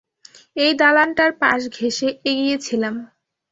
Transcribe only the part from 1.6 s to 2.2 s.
ঘেঁষে